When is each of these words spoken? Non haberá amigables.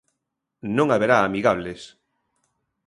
Non 0.75 0.87
haberá 0.91 1.17
amigables. 1.21 1.81